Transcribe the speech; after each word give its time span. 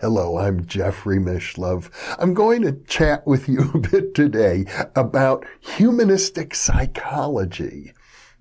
Hello, 0.00 0.38
I'm 0.38 0.64
Jeffrey 0.64 1.18
Mishlove. 1.18 1.90
I'm 2.18 2.32
going 2.32 2.62
to 2.62 2.72
chat 2.88 3.26
with 3.26 3.50
you 3.50 3.70
a 3.74 3.78
bit 3.78 4.14
today 4.14 4.64
about 4.96 5.44
humanistic 5.60 6.54
psychology. 6.54 7.92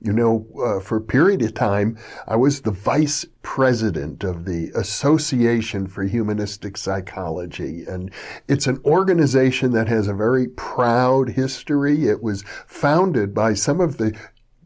You 0.02 0.14
know, 0.14 0.48
uh, 0.64 0.80
for 0.80 0.96
a 0.96 1.02
period 1.02 1.42
of 1.42 1.54
time, 1.56 1.98
I 2.30 2.38
was 2.38 2.62
the 2.62 2.72
vice 2.72 3.26
president 3.42 4.24
of 4.24 4.46
the 4.46 4.72
Association 4.74 5.88
for 5.88 6.04
Humanistic 6.06 6.78
Psychology. 6.78 7.84
And 7.86 8.10
it's 8.48 8.68
an 8.68 8.80
organization 8.86 9.74
that 9.74 9.90
has 9.90 10.08
a 10.08 10.14
very 10.14 10.48
proud 10.48 11.32
history. 11.32 12.08
It 12.08 12.24
was 12.24 12.46
founded 12.68 13.34
by 13.34 13.54
some 13.54 13.82
of 13.82 13.98
the 13.98 14.18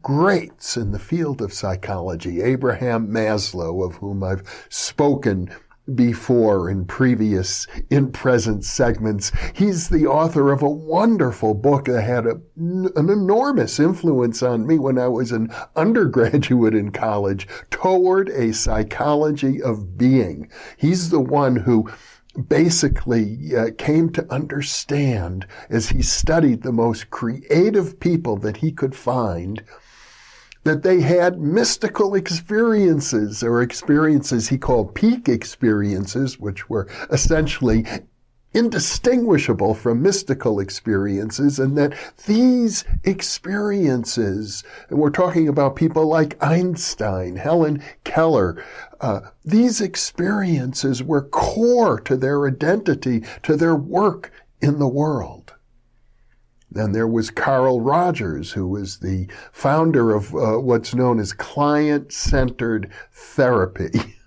greats 0.04 0.76
in 0.76 0.92
the 0.92 0.98
field 1.00 1.40
of 1.40 1.52
psychology, 1.52 2.42
Abraham 2.42 3.08
Maslow, 3.08 3.84
of 3.84 3.96
whom 3.96 4.22
I've 4.22 4.44
spoken 4.68 5.50
before 5.94 6.70
in 6.70 6.84
previous 6.86 7.66
in 7.90 8.10
present 8.10 8.64
segments. 8.64 9.30
He's 9.54 9.88
the 9.88 10.06
author 10.06 10.50
of 10.50 10.62
a 10.62 10.68
wonderful 10.68 11.54
book 11.54 11.84
that 11.86 12.02
had 12.02 12.26
a, 12.26 12.40
an 12.56 13.10
enormous 13.10 13.78
influence 13.78 14.42
on 14.42 14.66
me 14.66 14.78
when 14.78 14.98
I 14.98 15.08
was 15.08 15.30
an 15.32 15.52
undergraduate 15.76 16.74
in 16.74 16.90
college, 16.90 17.46
Toward 17.70 18.30
a 18.30 18.52
Psychology 18.52 19.62
of 19.62 19.98
Being. 19.98 20.50
He's 20.78 21.10
the 21.10 21.20
one 21.20 21.56
who 21.56 21.90
basically 22.48 23.54
uh, 23.56 23.70
came 23.78 24.10
to 24.10 24.32
understand 24.32 25.46
as 25.70 25.88
he 25.88 26.02
studied 26.02 26.62
the 26.62 26.72
most 26.72 27.10
creative 27.10 28.00
people 28.00 28.36
that 28.38 28.56
he 28.56 28.72
could 28.72 28.94
find 28.94 29.62
that 30.64 30.82
they 30.82 31.00
had 31.00 31.40
mystical 31.40 32.14
experiences 32.14 33.42
or 33.42 33.62
experiences 33.62 34.48
he 34.48 34.58
called 34.58 34.94
peak 34.94 35.28
experiences, 35.28 36.38
which 36.38 36.68
were 36.68 36.88
essentially 37.10 37.86
indistinguishable 38.54 39.74
from 39.74 40.00
mystical 40.00 40.60
experiences, 40.60 41.58
and 41.58 41.76
that 41.76 41.92
these 42.26 42.84
experiences, 43.02 44.62
and 44.88 44.98
we're 44.98 45.10
talking 45.10 45.48
about 45.48 45.76
people 45.76 46.06
like 46.06 46.42
Einstein, 46.42 47.36
Helen 47.36 47.82
Keller, 48.04 48.64
uh, 49.00 49.20
these 49.44 49.80
experiences 49.80 51.02
were 51.02 51.22
core 51.22 52.00
to 52.00 52.16
their 52.16 52.46
identity, 52.46 53.24
to 53.42 53.56
their 53.56 53.74
work 53.74 54.32
in 54.62 54.78
the 54.78 54.88
world. 54.88 55.43
Then 56.74 56.92
there 56.92 57.08
was 57.08 57.30
Carl 57.30 57.80
Rogers, 57.80 58.52
who 58.52 58.66
was 58.66 58.98
the 58.98 59.28
founder 59.52 60.14
of 60.14 60.34
uh, 60.34 60.58
what's 60.58 60.94
known 60.94 61.20
as 61.20 61.32
client 61.32 62.12
centered 62.12 62.90
therapy. 63.12 63.90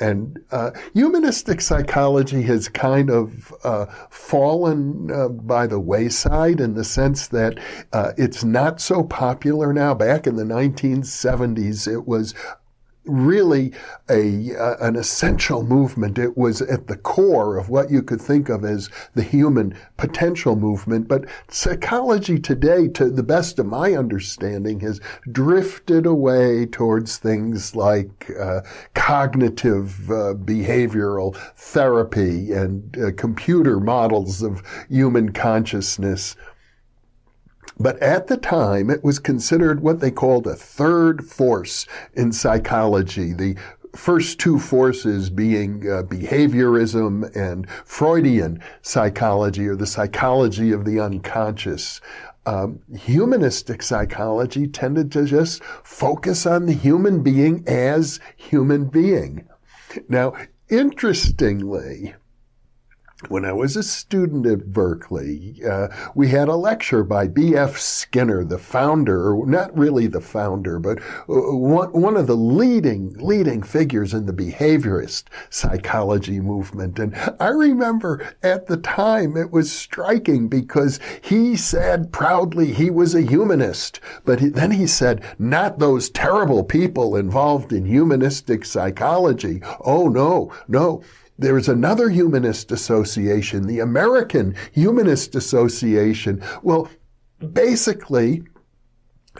And 0.00 0.38
uh, 0.52 0.70
humanistic 0.94 1.60
psychology 1.60 2.42
has 2.42 2.68
kind 2.68 3.10
of 3.10 3.52
uh, 3.64 3.86
fallen 4.10 5.10
uh, 5.10 5.28
by 5.28 5.66
the 5.66 5.80
wayside 5.80 6.60
in 6.60 6.74
the 6.74 6.84
sense 6.84 7.26
that 7.28 7.58
uh, 7.92 8.12
it's 8.16 8.44
not 8.44 8.80
so 8.80 9.02
popular 9.02 9.72
now. 9.72 9.94
Back 9.94 10.28
in 10.28 10.36
the 10.36 10.44
1970s, 10.44 11.92
it 11.92 12.06
was 12.06 12.32
really 13.08 13.72
a 14.10 14.54
uh, 14.56 14.76
an 14.80 14.96
essential 14.96 15.62
movement. 15.64 16.18
It 16.18 16.36
was 16.36 16.62
at 16.62 16.86
the 16.86 16.96
core 16.96 17.56
of 17.56 17.68
what 17.68 17.90
you 17.90 18.02
could 18.02 18.20
think 18.20 18.48
of 18.48 18.64
as 18.64 18.90
the 19.14 19.22
human 19.22 19.74
potential 19.96 20.56
movement. 20.56 21.08
But 21.08 21.24
psychology 21.48 22.38
today, 22.38 22.88
to 22.88 23.10
the 23.10 23.22
best 23.22 23.58
of 23.58 23.66
my 23.66 23.94
understanding, 23.94 24.80
has 24.80 25.00
drifted 25.32 26.06
away 26.06 26.66
towards 26.66 27.16
things 27.16 27.74
like 27.74 28.30
uh, 28.38 28.60
cognitive 28.94 30.10
uh, 30.10 30.34
behavioral 30.34 31.36
therapy 31.56 32.52
and 32.52 32.96
uh, 32.98 33.10
computer 33.16 33.80
models 33.80 34.42
of 34.42 34.62
human 34.88 35.32
consciousness. 35.32 36.36
But 37.78 38.00
at 38.02 38.26
the 38.26 38.36
time, 38.36 38.90
it 38.90 39.04
was 39.04 39.18
considered 39.18 39.80
what 39.80 40.00
they 40.00 40.10
called 40.10 40.46
a 40.46 40.54
third 40.54 41.24
force 41.24 41.86
in 42.14 42.32
psychology. 42.32 43.32
The 43.32 43.56
first 43.94 44.38
two 44.38 44.58
forces 44.58 45.30
being 45.30 45.82
uh, 45.90 46.02
behaviorism 46.02 47.34
and 47.34 47.68
Freudian 47.84 48.62
psychology 48.82 49.66
or 49.66 49.76
the 49.76 49.86
psychology 49.86 50.72
of 50.72 50.84
the 50.84 51.00
unconscious. 51.00 52.00
Um, 52.46 52.80
humanistic 52.96 53.82
psychology 53.82 54.66
tended 54.66 55.12
to 55.12 55.24
just 55.24 55.62
focus 55.64 56.46
on 56.46 56.66
the 56.66 56.72
human 56.72 57.22
being 57.22 57.64
as 57.66 58.20
human 58.36 58.86
being. 58.86 59.46
Now, 60.08 60.34
interestingly, 60.70 62.14
when 63.26 63.44
I 63.44 63.52
was 63.52 63.76
a 63.76 63.82
student 63.82 64.46
at 64.46 64.72
Berkeley, 64.72 65.60
uh, 65.68 65.88
we 66.14 66.28
had 66.28 66.46
a 66.46 66.54
lecture 66.54 67.02
by 67.02 67.26
B.F. 67.26 67.76
Skinner, 67.76 68.44
the 68.44 68.58
founder, 68.58 69.36
not 69.44 69.76
really 69.76 70.06
the 70.06 70.20
founder, 70.20 70.78
but 70.78 71.00
uh, 71.28 71.34
one, 71.56 72.16
of 72.16 72.28
the 72.28 72.36
leading, 72.36 73.12
leading 73.14 73.60
figures 73.64 74.14
in 74.14 74.26
the 74.26 74.32
behaviorist 74.32 75.24
psychology 75.50 76.38
movement. 76.38 77.00
And 77.00 77.12
I 77.40 77.48
remember 77.48 78.34
at 78.44 78.68
the 78.68 78.76
time 78.76 79.36
it 79.36 79.50
was 79.50 79.72
striking 79.72 80.46
because 80.46 81.00
he 81.20 81.56
said 81.56 82.12
proudly 82.12 82.72
he 82.72 82.88
was 82.88 83.16
a 83.16 83.22
humanist, 83.22 83.98
but 84.24 84.38
he, 84.38 84.48
then 84.48 84.70
he 84.70 84.86
said, 84.86 85.24
not 85.40 85.80
those 85.80 86.08
terrible 86.08 86.62
people 86.62 87.16
involved 87.16 87.72
in 87.72 87.84
humanistic 87.84 88.64
psychology. 88.64 89.60
Oh, 89.80 90.08
no, 90.08 90.52
no. 90.68 91.02
There's 91.38 91.68
another 91.68 92.10
humanist 92.10 92.72
association, 92.72 93.66
the 93.66 93.78
American 93.78 94.56
Humanist 94.72 95.36
Association. 95.36 96.42
Well, 96.62 96.88
basically, 97.52 98.42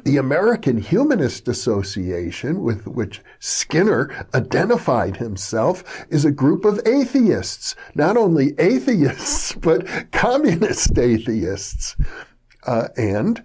the 0.05 0.17
American 0.17 0.79
Humanist 0.79 1.49
Association, 1.49 2.63
with 2.63 2.87
which 2.87 3.21
Skinner 3.41 4.27
identified 4.33 5.17
himself, 5.17 6.07
is 6.09 6.25
a 6.25 6.31
group 6.31 6.65
of 6.65 6.81
atheists. 6.87 7.75
Not 7.97 8.17
only 8.17 8.55
atheists, 8.59 9.53
but 9.61 10.13
communist 10.13 10.97
atheists. 10.97 11.97
Uh, 12.65 12.89
and 12.97 13.43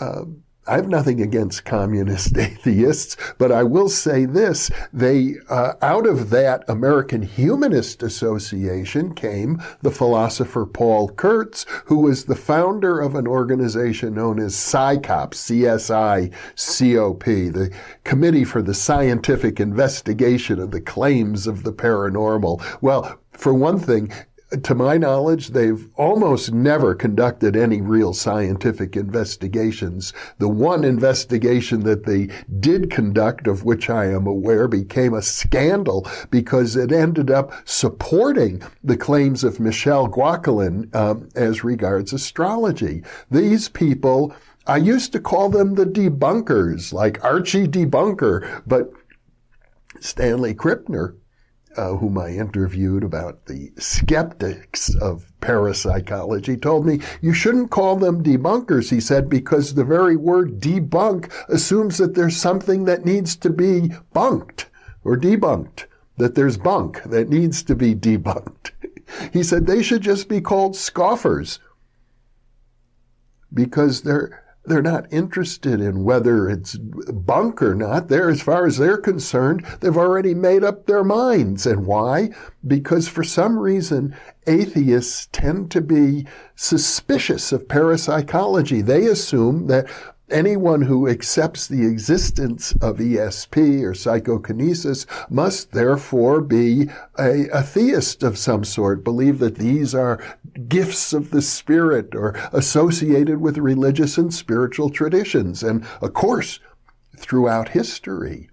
uh, 0.00 0.24
I 0.66 0.76
have 0.76 0.88
nothing 0.88 1.22
against 1.22 1.64
communist 1.64 2.36
atheists, 2.38 3.16
but 3.38 3.50
I 3.50 3.62
will 3.62 3.88
say 3.88 4.26
this: 4.26 4.70
they, 4.92 5.36
uh, 5.48 5.72
out 5.80 6.06
of 6.06 6.28
that 6.30 6.64
American 6.68 7.22
Humanist 7.22 8.02
Association, 8.02 9.14
came 9.14 9.62
the 9.80 9.90
philosopher 9.90 10.66
Paul 10.66 11.08
Kurtz, 11.08 11.64
who 11.86 12.00
was 12.00 12.24
the 12.24 12.36
founder 12.36 13.00
of 13.00 13.14
an 13.14 13.26
organization 13.26 14.14
known 14.14 14.38
as 14.38 14.54
CSICOP, 14.54 15.32
C-S-I-C-O-P, 15.34 16.28
the 17.48 17.74
Committee 18.04 18.44
for 18.44 18.60
the 18.60 18.74
Scientific 18.74 19.60
Investigation 19.60 20.60
of 20.60 20.70
the 20.72 20.80
Claims 20.80 21.46
of 21.46 21.62
the 21.62 21.72
Paranormal. 21.72 22.62
Well, 22.82 23.18
for 23.32 23.54
one 23.54 23.78
thing, 23.78 24.12
to 24.62 24.74
my 24.74 24.98
knowledge, 24.98 25.48
they've 25.48 25.88
almost 25.94 26.52
never 26.52 26.94
conducted 26.94 27.56
any 27.56 27.80
real 27.80 28.12
scientific 28.12 28.96
investigations. 28.96 30.12
The 30.38 30.48
one 30.48 30.82
investigation 30.82 31.80
that 31.84 32.04
they 32.04 32.28
did 32.58 32.90
conduct, 32.90 33.46
of 33.46 33.64
which 33.64 33.88
I 33.88 34.06
am 34.06 34.26
aware, 34.26 34.66
became 34.66 35.14
a 35.14 35.22
scandal 35.22 36.06
because 36.30 36.74
it 36.74 36.90
ended 36.90 37.30
up 37.30 37.52
supporting 37.64 38.62
the 38.82 38.96
claims 38.96 39.44
of 39.44 39.60
Michel 39.60 40.08
Gauquelin 40.08 40.92
um, 40.94 41.28
as 41.36 41.62
regards 41.62 42.12
astrology. 42.12 43.04
These 43.30 43.68
people, 43.68 44.34
I 44.66 44.78
used 44.78 45.12
to 45.12 45.20
call 45.20 45.48
them 45.48 45.74
the 45.74 45.86
debunkers, 45.86 46.92
like 46.92 47.22
Archie 47.24 47.68
Debunker, 47.68 48.62
but 48.66 48.90
Stanley 50.00 50.54
Krippner 50.54 51.14
uh, 51.76 51.96
whom 51.96 52.18
I 52.18 52.30
interviewed 52.30 53.04
about 53.04 53.46
the 53.46 53.72
skeptics 53.78 54.94
of 54.96 55.32
parapsychology, 55.40 56.56
told 56.56 56.86
me 56.86 57.00
you 57.20 57.32
shouldn't 57.32 57.70
call 57.70 57.96
them 57.96 58.22
debunkers, 58.22 58.90
he 58.90 59.00
said, 59.00 59.28
because 59.28 59.74
the 59.74 59.84
very 59.84 60.16
word 60.16 60.60
debunk 60.60 61.30
assumes 61.48 61.98
that 61.98 62.14
there's 62.14 62.36
something 62.36 62.84
that 62.84 63.04
needs 63.04 63.36
to 63.36 63.50
be 63.50 63.92
bunked 64.12 64.68
or 65.04 65.16
debunked, 65.16 65.86
that 66.16 66.34
there's 66.34 66.56
bunk 66.56 67.02
that 67.04 67.28
needs 67.28 67.62
to 67.62 67.74
be 67.74 67.94
debunked. 67.94 68.70
he 69.32 69.42
said 69.42 69.66
they 69.66 69.82
should 69.82 70.02
just 70.02 70.28
be 70.28 70.40
called 70.40 70.76
scoffers 70.76 71.58
because 73.52 74.02
they're 74.02 74.44
they're 74.64 74.82
not 74.82 75.10
interested 75.12 75.80
in 75.80 76.04
whether 76.04 76.48
it's 76.48 76.76
bunk 76.76 77.62
or 77.62 77.74
not. 77.74 78.08
They're, 78.08 78.28
as 78.28 78.42
far 78.42 78.66
as 78.66 78.76
they're 78.76 78.98
concerned, 78.98 79.64
they've 79.80 79.96
already 79.96 80.34
made 80.34 80.62
up 80.62 80.86
their 80.86 81.02
minds. 81.02 81.66
And 81.66 81.86
why? 81.86 82.30
Because 82.66 83.08
for 83.08 83.24
some 83.24 83.58
reason, 83.58 84.14
atheists 84.46 85.28
tend 85.32 85.70
to 85.70 85.80
be 85.80 86.26
suspicious 86.56 87.52
of 87.52 87.68
parapsychology. 87.68 88.82
They 88.82 89.06
assume 89.06 89.66
that 89.68 89.88
anyone 90.30 90.82
who 90.82 91.08
accepts 91.08 91.66
the 91.66 91.86
existence 91.86 92.72
of 92.80 92.98
ESP 92.98 93.82
or 93.82 93.94
psychokinesis 93.94 95.06
must 95.28 95.72
therefore 95.72 96.40
be 96.40 96.88
a, 97.18 97.48
a, 97.48 97.62
theist 97.62 98.22
of 98.22 98.38
some 98.38 98.64
sort, 98.64 99.02
believe 99.04 99.38
that 99.38 99.56
these 99.56 99.94
are 99.94 100.22
gifts 100.68 101.12
of 101.12 101.30
the 101.30 101.42
spirit 101.42 102.14
or 102.14 102.34
associated 102.52 103.40
with 103.40 103.58
religious 103.58 104.18
and 104.18 104.34
spiritual 104.34 104.90
traditions. 104.90 105.62
And 105.62 105.86
of 106.00 106.12
course, 106.12 106.60
throughout 107.16 107.70
history, 107.70 108.49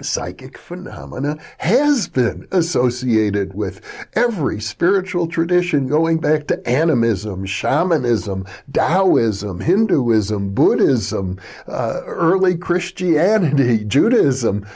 psychic 0.00 0.58
phenomena 0.58 1.36
has 1.58 2.08
been 2.08 2.46
associated 2.50 3.54
with 3.54 3.80
every 4.14 4.60
spiritual 4.60 5.26
tradition 5.26 5.86
going 5.86 6.18
back 6.18 6.46
to 6.46 6.68
animism, 6.68 7.44
shamanism, 7.44 8.46
Taoism, 8.72 9.60
Hinduism, 9.60 10.54
Buddhism, 10.54 11.38
uh, 11.68 12.00
early 12.04 12.56
Christianity, 12.56 13.84
Judaism, 13.86 14.66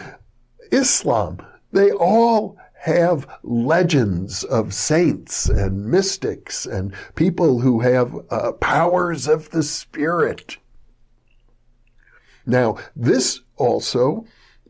Islam. 0.71 1.39
They 1.73 1.91
all 1.91 2.57
have 2.81 3.27
legends 3.43 4.45
of 4.45 4.73
saints 4.73 5.49
and 5.49 5.87
mystics 5.87 6.67
and 6.67 6.95
people 7.17 7.61
who 7.61 7.81
have 7.81 8.15
uh, 8.31 8.53
powers 8.53 9.27
of 9.27 9.51
the 9.51 9.63
spirit. 9.63 10.59
Now, 12.47 12.77
this 12.95 13.41
also 13.57 14.25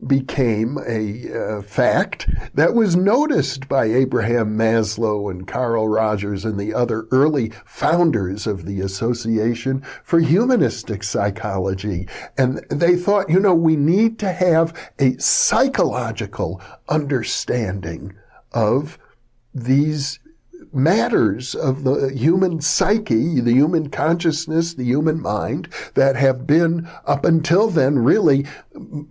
became 0.05 0.77
a 0.87 1.33
uh, 1.33 1.61
fact 1.63 2.29
that 2.53 2.75
was 2.75 2.95
noticed 2.95 3.67
by 3.67 3.85
Abraham 3.85 4.57
Maslow 4.57 5.31
and 5.31 5.47
Carl 5.47 5.87
Rogers 5.87 6.45
and 6.45 6.59
the 6.59 6.73
other 6.73 7.07
early 7.11 7.51
founders 7.65 8.45
of 8.45 8.65
the 8.65 8.81
Association 8.81 9.81
for 10.03 10.19
Humanistic 10.19 11.03
Psychology. 11.03 12.07
And 12.37 12.57
they 12.69 12.95
thought, 12.95 13.29
you 13.29 13.39
know, 13.39 13.55
we 13.55 13.75
need 13.75 14.19
to 14.19 14.31
have 14.31 14.91
a 14.99 15.17
psychological 15.17 16.61
understanding 16.89 18.13
of 18.51 18.99
these 19.53 20.19
matters 20.77 21.55
of 21.55 21.83
the 21.83 22.11
human 22.15 22.61
psyche, 22.61 23.41
the 23.41 23.53
human 23.53 23.89
consciousness, 23.89 24.73
the 24.73 24.85
human 24.85 25.21
mind 25.21 25.67
that 25.95 26.15
have 26.15 26.47
been 26.47 26.87
up 27.05 27.25
until 27.25 27.67
then 27.69 27.99
really 27.99 28.45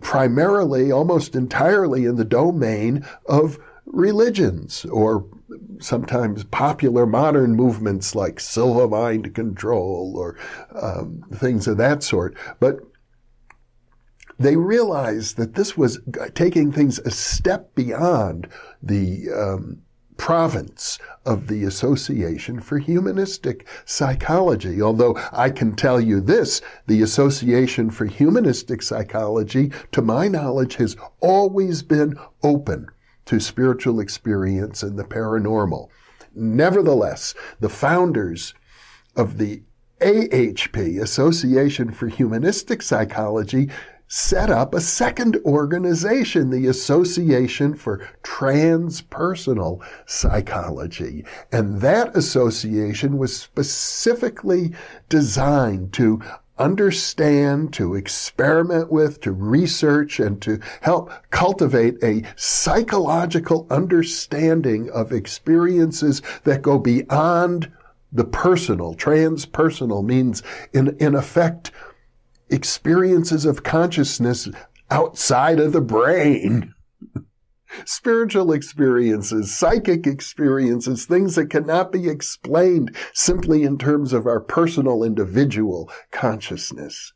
primarily, 0.00 0.90
almost 0.92 1.34
entirely 1.34 2.04
in 2.04 2.16
the 2.16 2.24
domain 2.24 3.04
of 3.26 3.58
religions 3.86 4.84
or 4.86 5.26
sometimes 5.80 6.44
popular 6.44 7.06
modern 7.06 7.54
movements 7.54 8.14
like 8.14 8.40
Silva 8.40 8.88
mind 8.88 9.34
control 9.34 10.14
or 10.16 10.36
um, 10.74 11.22
things 11.34 11.66
of 11.66 11.76
that 11.76 12.02
sort. 12.02 12.36
But 12.60 12.80
they 14.38 14.56
realized 14.56 15.36
that 15.36 15.54
this 15.54 15.76
was 15.76 15.98
taking 16.34 16.70
things 16.72 16.98
a 17.00 17.10
step 17.10 17.74
beyond 17.74 18.48
the 18.82 19.30
um, 19.34 19.82
province 20.16 20.98
of 21.24 21.46
the 21.46 21.64
Association 21.64 22.60
for 22.60 22.78
Humanistic 22.78 23.66
Psychology. 23.84 24.80
Although 24.80 25.18
I 25.32 25.50
can 25.50 25.74
tell 25.74 26.00
you 26.00 26.20
this, 26.20 26.60
the 26.86 27.02
Association 27.02 27.90
for 27.90 28.06
Humanistic 28.06 28.82
Psychology, 28.82 29.72
to 29.92 30.02
my 30.02 30.28
knowledge, 30.28 30.76
has 30.76 30.96
always 31.20 31.82
been 31.82 32.18
open 32.42 32.86
to 33.26 33.40
spiritual 33.40 34.00
experience 34.00 34.82
and 34.82 34.98
the 34.98 35.04
paranormal. 35.04 35.88
Nevertheless, 36.34 37.34
the 37.60 37.68
founders 37.68 38.54
of 39.16 39.38
the 39.38 39.62
AHP, 40.00 41.00
Association 41.00 41.90
for 41.90 42.08
Humanistic 42.08 42.82
Psychology, 42.82 43.70
set 44.08 44.50
up 44.50 44.74
a 44.74 44.80
second 44.80 45.36
organization, 45.44 46.50
the 46.50 46.66
Association 46.68 47.74
for 47.74 48.08
Transpersonal 48.22 49.84
Psychology. 50.06 51.24
And 51.50 51.80
that 51.80 52.16
association 52.16 53.18
was 53.18 53.36
specifically 53.36 54.72
designed 55.08 55.92
to 55.94 56.22
understand, 56.58 57.72
to 57.74 57.94
experiment 57.94 58.90
with, 58.90 59.20
to 59.20 59.32
research, 59.32 60.20
and 60.20 60.40
to 60.42 60.58
help 60.80 61.10
cultivate 61.30 62.02
a 62.02 62.22
psychological 62.36 63.66
understanding 63.70 64.88
of 64.90 65.12
experiences 65.12 66.22
that 66.44 66.62
go 66.62 66.78
beyond 66.78 67.70
the 68.12 68.24
personal. 68.24 68.94
Transpersonal 68.94 70.04
means, 70.04 70.42
in, 70.72 70.96
in 70.98 71.14
effect, 71.14 71.70
experiences 72.48 73.44
of 73.44 73.62
consciousness 73.62 74.48
outside 74.90 75.60
of 75.60 75.72
the 75.72 75.80
brain. 75.80 76.72
Spiritual 77.84 78.52
experiences, 78.52 79.56
psychic 79.56 80.06
experiences, 80.06 81.04
things 81.04 81.34
that 81.34 81.50
cannot 81.50 81.92
be 81.92 82.08
explained 82.08 82.96
simply 83.12 83.64
in 83.64 83.76
terms 83.76 84.12
of 84.12 84.26
our 84.26 84.40
personal 84.40 85.02
individual 85.02 85.90
consciousness. 86.10 87.12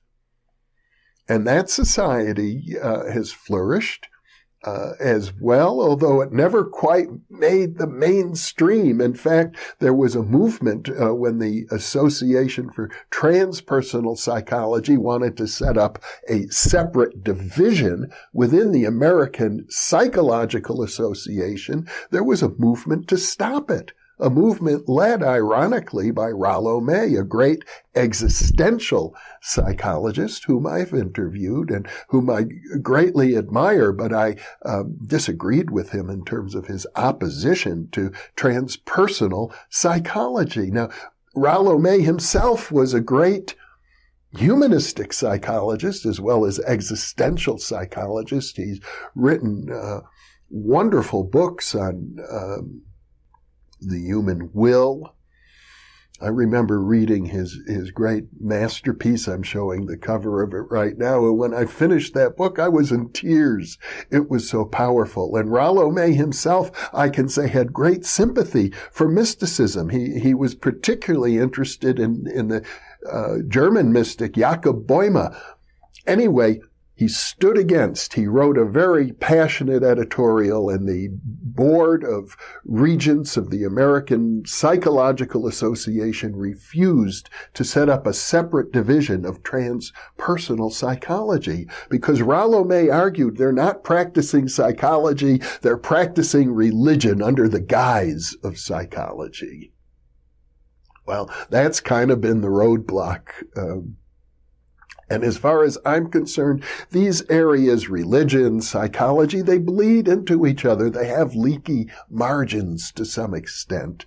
And 1.29 1.47
that 1.47 1.71
society 1.71 2.76
uh, 2.83 3.05
has 3.05 3.31
flourished 3.31 4.09
uh, 4.65 4.93
as 5.01 5.33
well, 5.41 5.81
although 5.81 6.21
it 6.21 6.33
never 6.33 6.65
quite 6.65 7.09
made 7.31 7.79
the 7.79 7.87
mainstream. 7.87 9.01
In 9.01 9.15
fact, 9.15 9.57
there 9.79 9.95
was 9.95 10.15
a 10.15 10.23
movement 10.23 10.89
uh, 10.89 11.15
when 11.15 11.39
the 11.39 11.67
Association 11.71 12.71
for 12.71 12.91
Transpersonal 13.11 14.19
Psychology 14.19 14.97
wanted 14.97 15.37
to 15.39 15.47
set 15.47 15.79
up 15.79 16.03
a 16.29 16.47
separate 16.49 17.25
division 17.25 18.11
within 18.33 18.73
the 18.73 18.85
American 18.85 19.67
Psychological 19.69 20.83
Association. 20.83 21.89
There 22.11 22.25
was 22.25 22.43
a 22.43 22.55
movement 22.59 23.09
to 23.09 23.17
stop 23.17 23.71
it 23.71 23.93
a 24.20 24.31
movement 24.31 24.88
led, 24.88 25.22
ironically, 25.22 26.11
by 26.11 26.28
Rollo 26.28 26.81
May, 26.81 27.14
a 27.14 27.25
great 27.25 27.64
existential 27.94 29.14
psychologist 29.40 30.44
whom 30.44 30.67
I've 30.67 30.93
interviewed 30.93 31.70
and 31.70 31.88
whom 32.08 32.31
I 32.31 32.44
greatly 32.82 33.37
admire, 33.37 33.93
but 33.93 34.12
I 34.12 34.37
um, 34.64 34.96
disagreed 35.06 35.70
with 35.70 35.90
him 35.90 36.11
in 36.11 36.25
terms 36.25 36.55
of 36.55 36.67
his 36.67 36.87
opposition 36.96 37.88
to 37.93 38.12
transpersonal 38.37 39.52
psychology. 39.69 40.70
Now, 40.70 40.90
Rollo 41.34 41.78
May 41.78 42.00
himself 42.02 42.70
was 42.70 42.93
a 42.93 43.00
great 43.00 43.55
humanistic 44.37 45.12
psychologist 45.12 46.06
as 46.06 46.20
well 46.20 46.44
as 46.44 46.61
existential 46.61 47.58
psychologist. 47.58 48.56
He's 48.56 48.81
written 49.14 49.73
uh, 49.73 50.00
wonderful 50.50 51.25
books 51.25 51.75
on 51.75 52.19
um, 52.31 52.82
the 53.81 53.99
human 53.99 54.50
will. 54.52 55.14
I 56.23 56.28
remember 56.28 56.83
reading 56.83 57.26
his, 57.26 57.59
his 57.66 57.90
great 57.90 58.25
masterpiece. 58.38 59.26
I'm 59.26 59.43
showing 59.43 59.87
the 59.87 59.97
cover 59.97 60.43
of 60.43 60.52
it 60.52 60.71
right 60.71 60.99
now. 60.99 61.25
And 61.25 61.38
when 61.38 61.54
I 61.54 61.64
finished 61.64 62.12
that 62.12 62.37
book, 62.37 62.59
I 62.59 62.69
was 62.69 62.93
in 62.93 63.09
tears. 63.11 63.78
It 64.11 64.28
was 64.28 64.47
so 64.47 64.66
powerful. 64.66 65.35
And 65.37 65.50
Rollo 65.50 65.90
May 65.90 66.12
himself, 66.12 66.90
I 66.93 67.09
can 67.09 67.31
say, 67.31 67.49
had 67.49 67.73
great 67.73 68.04
sympathy 68.04 68.71
for 68.90 69.09
mysticism. 69.09 69.88
He, 69.88 70.21
he 70.21 70.35
was 70.35 70.54
particularly 70.54 71.38
interested 71.38 71.99
in, 71.99 72.26
in 72.35 72.49
the 72.49 72.66
uh, 73.11 73.37
German 73.49 73.90
mystic 73.90 74.35
Jakob 74.35 74.87
Boehme. 74.87 75.35
Anyway, 76.07 76.61
he 77.00 77.09
stood 77.09 77.57
against. 77.57 78.12
He 78.12 78.26
wrote 78.26 78.59
a 78.59 78.64
very 78.66 79.12
passionate 79.12 79.83
editorial, 79.83 80.69
and 80.69 80.87
the 80.87 81.09
board 81.25 82.04
of 82.04 82.37
regents 82.66 83.38
of 83.38 83.49
the 83.49 83.64
American 83.64 84.42
Psychological 84.45 85.47
Association 85.47 86.37
refused 86.37 87.30
to 87.54 87.64
set 87.64 87.88
up 87.88 88.07
a 88.07 88.12
separate 88.12 88.71
division 88.71 89.25
of 89.25 89.42
transpersonal 89.42 90.71
psychology 90.71 91.66
because 91.88 92.21
Rollo 92.21 92.64
May 92.64 92.90
argued 92.90 93.38
they're 93.38 93.50
not 93.50 93.83
practicing 93.83 94.47
psychology, 94.47 95.40
they're 95.62 95.78
practicing 95.78 96.52
religion 96.52 97.23
under 97.23 97.49
the 97.49 97.62
guise 97.62 98.37
of 98.45 98.59
psychology. 98.59 99.73
Well, 101.07 101.30
that's 101.49 101.80
kind 101.80 102.11
of 102.11 102.21
been 102.21 102.42
the 102.42 102.49
roadblock 102.49 103.23
um, 103.57 103.97
and 105.11 105.25
as 105.25 105.37
far 105.37 105.64
as 105.64 105.76
I'm 105.85 106.09
concerned, 106.09 106.62
these 106.93 107.29
areas, 107.29 107.88
religion, 107.88 108.61
psychology, 108.61 109.43
they 109.43 109.59
bleed 109.59 110.07
into 110.07 110.47
each 110.47 110.64
other. 110.64 110.88
They 110.88 111.09
have 111.09 111.35
leaky 111.35 111.90
margins 112.09 112.93
to 112.93 113.05
some 113.05 113.35
extent. 113.35 114.07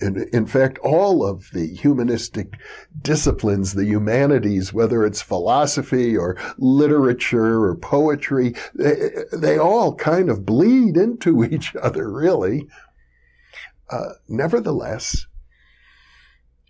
In, 0.00 0.28
in 0.32 0.46
fact, 0.46 0.78
all 0.78 1.26
of 1.26 1.50
the 1.52 1.66
humanistic 1.66 2.54
disciplines, 3.02 3.74
the 3.74 3.84
humanities, 3.84 4.72
whether 4.72 5.04
it's 5.04 5.20
philosophy 5.20 6.16
or 6.16 6.38
literature 6.56 7.64
or 7.64 7.76
poetry, 7.76 8.54
they, 8.74 9.10
they 9.32 9.58
all 9.58 9.94
kind 9.96 10.30
of 10.30 10.46
bleed 10.46 10.96
into 10.96 11.44
each 11.52 11.76
other, 11.76 12.10
really. 12.10 12.68
Uh, 13.90 14.12
nevertheless, 14.28 15.26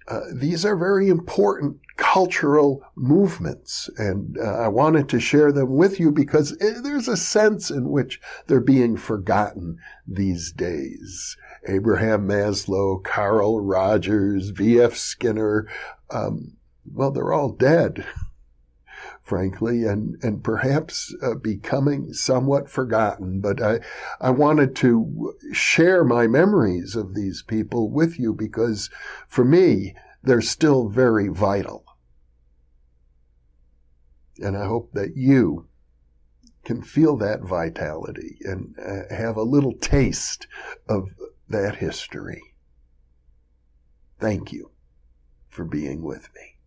uh, 0.09 0.21
these 0.35 0.65
are 0.65 0.77
very 0.77 1.09
important 1.09 1.77
cultural 1.97 2.83
movements. 2.95 3.91
And 3.99 4.38
uh, 4.38 4.61
I 4.61 4.69
wanted 4.69 5.09
to 5.11 5.21
share 5.21 5.53
them 5.53 5.75
with 5.75 6.00
you 6.00 6.11
because 6.11 6.57
eh, 6.61 6.81
there's 6.83 7.09
a 7.09 7.17
sense 7.17 7.71
in 7.71 7.91
which 7.91 8.21
they're 8.47 8.61
being 8.61 8.97
forgotten 8.97 9.79
these 10.07 10.53
days. 10.53 11.37
Abraham 11.67 12.27
Maslow, 12.27 13.03
Carl 13.03 13.61
Rogers, 13.61 14.53
B.F. 14.53 14.95
Skinner, 14.97 15.69
um, 16.11 16.57
well, 16.91 17.11
they're 17.11 17.33
all 17.33 17.53
dead, 17.53 18.07
frankly, 19.29 19.85
and, 19.85 20.17
and 20.25 20.43
perhaps 20.43 21.15
uh, 21.23 21.35
becoming 21.35 22.15
somewhat 22.15 22.71
forgotten. 22.71 23.41
But 23.41 23.63
I, 23.63 23.81
I 24.21 24.31
wanted 24.31 24.75
to 24.77 25.35
share 25.53 26.03
my 26.03 26.27
memories 26.27 26.97
of 26.97 27.15
these 27.15 27.43
people 27.43 27.91
with 27.91 28.19
you 28.19 28.33
because 28.33 28.89
for 29.29 29.45
me, 29.45 29.95
they're 30.23 30.41
still 30.41 30.89
very 30.89 31.29
vital. 31.29 31.85
And 34.39 34.57
I 34.57 34.65
hope 34.65 34.93
that 34.95 35.15
you 35.15 35.67
can 36.65 36.83
feel 36.83 37.17
that 37.19 37.43
vitality 37.43 38.39
and 38.45 38.75
uh, 38.79 39.15
have 39.15 39.37
a 39.37 39.43
little 39.43 39.75
taste 39.75 40.47
of 40.89 41.11
that 41.49 41.77
history. 41.77 42.43
Thank 44.19 44.53
you 44.53 44.71
for 45.49 45.65
being 45.65 46.03
with 46.03 46.29
me. 46.35 46.58